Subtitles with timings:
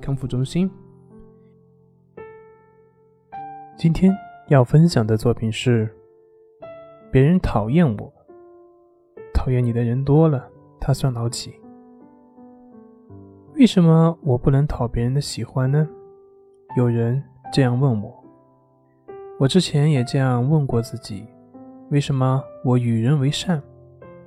[0.00, 0.68] 康复中心。
[3.76, 4.12] 今天
[4.48, 5.88] 要分享的作品是：
[7.12, 8.12] 别人讨厌我，
[9.32, 11.54] 讨厌你的人多了，他算老几？
[13.54, 15.88] 为什么我不能讨别人的喜欢呢？
[16.76, 18.24] 有人这样问我，
[19.38, 21.26] 我之前也这样问过自己：
[21.90, 23.62] 为什么我与人为善，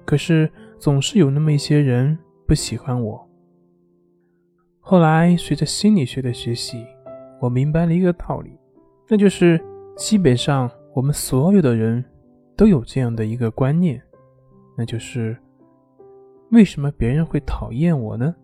[0.06, 3.30] 可是总是有那么一些人不喜欢我？
[4.86, 6.86] 后来，随着心理学的学习，
[7.40, 8.60] 我明白了一个道理，
[9.08, 9.58] 那就是
[9.96, 12.04] 基本上我们所有的人
[12.58, 14.02] 都有这样的一个观念，
[14.78, 15.38] 那就是
[16.52, 18.36] 为什么别人会讨厌我呢？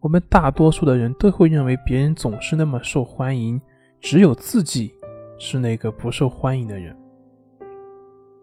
[0.00, 3.62] 我们大多数的人都会认为别人总是那么受欢迎，
[4.00, 4.92] 只有自己
[5.38, 6.94] 是那个不受欢迎的人。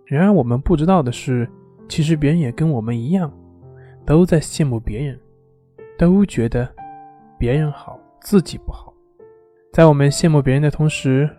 [0.06, 1.46] 然而，我们不知道的是，
[1.90, 3.30] 其实别人也跟我们一样，
[4.06, 5.20] 都在羡慕别人，
[5.98, 6.79] 都觉得。
[7.40, 8.94] 别人好，自己不好。
[9.72, 11.30] 在我们羡慕别人的同时，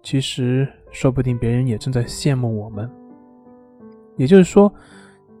[0.00, 2.88] 其实说不定别人也正在羡慕我们。
[4.16, 4.72] 也就是说，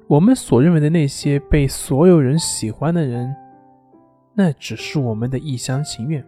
[0.08, 3.32] 我们所认为的那些被所有人喜欢的人，
[4.34, 6.22] 那只是我们的一厢情愿。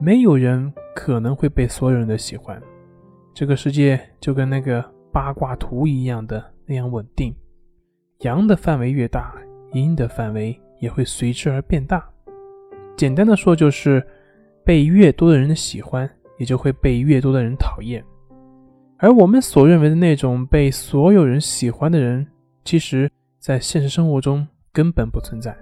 [0.00, 2.62] 没有人可能会被所有人的喜欢。
[3.34, 7.34] 这个世界就跟那个八卦图一样的那样稳定，
[8.20, 9.34] 阳的范围越大，
[9.72, 12.08] 阴的范围也会随之而变大。
[12.98, 14.04] 简单的说，就是
[14.64, 18.04] 被越多的人喜欢，也就会被越多的人讨厌。
[18.96, 22.26] 而我们所认为的那种被所有人喜欢的人，
[22.64, 23.08] 其实，
[23.38, 25.56] 在现实生活中根本不存在。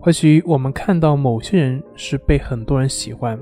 [0.00, 3.38] 或许我们看到某些人是被很多人喜欢，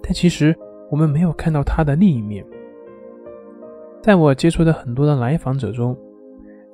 [0.00, 0.56] 但其实
[0.88, 2.46] 我们没有看到他的另一面。
[4.00, 5.98] 在我接触的很多的来访者中，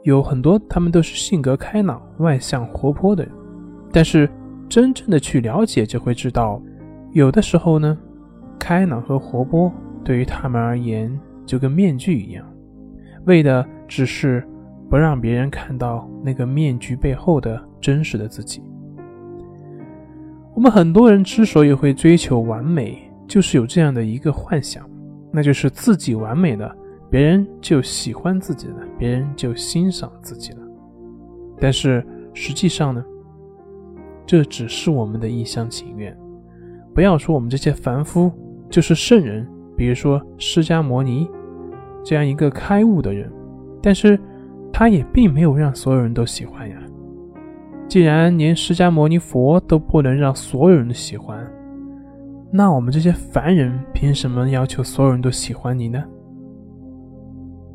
[0.02, 3.32] 有很多他们都是性格开朗、外向、活泼的人，
[3.90, 4.28] 但是。
[4.68, 6.60] 真正的去了解，就会知道，
[7.12, 7.96] 有的时候呢，
[8.58, 9.72] 开朗和活泼
[10.04, 12.44] 对于他们而言就跟面具一样，
[13.24, 14.46] 为的只是
[14.90, 18.62] 不让别人看到那个面具背后的真实的自己。
[20.54, 24.84] 我们很多人之所以会追求完美，就是有这样的一个幻想，
[25.32, 26.74] 那就是自己完美了，
[27.08, 30.58] 别人就喜欢自己了，别人就欣赏自己了。
[31.60, 32.04] 但是
[32.34, 33.04] 实际上呢？
[34.28, 36.14] 这只是我们的一厢情愿，
[36.94, 38.30] 不要说我们这些凡夫
[38.68, 41.26] 就是圣人，比如说释迦牟尼
[42.04, 43.32] 这样一个开悟的人，
[43.82, 44.20] 但是
[44.70, 46.76] 他也并没有让所有人都喜欢呀。
[47.88, 51.50] 既然连释迦牟尼佛都不能让所有人都喜欢，
[52.52, 56.04] 那我们这些凡人凭什么要求所有人都喜欢你呢？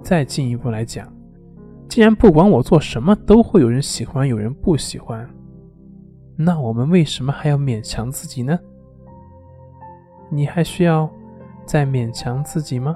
[0.04, 1.12] 再进一步来讲，
[1.90, 5.28] 既然不管我做什么都会有人喜欢，有人不喜欢。
[6.36, 8.60] 那我们为什么还要勉强自己呢？
[10.30, 11.10] 你还需要
[11.66, 12.96] 再勉强自己吗？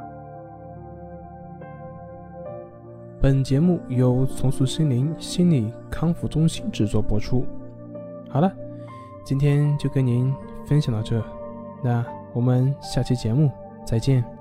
[3.22, 7.46] 本节目由重塑心灵心理康复中心制作播出。
[8.30, 8.52] 好了，
[9.24, 10.34] 今天就跟您
[10.66, 11.24] 分享到这，
[11.84, 13.52] 那我们下期节目
[13.86, 14.37] 再见。